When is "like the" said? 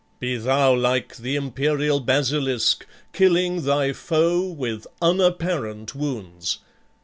0.73-1.35